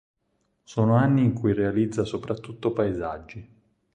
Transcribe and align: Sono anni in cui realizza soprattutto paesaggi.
Sono 0.63 0.95
anni 0.95 1.23
in 1.25 1.33
cui 1.33 1.53
realizza 1.53 2.05
soprattutto 2.05 2.73
paesaggi. 2.73 3.47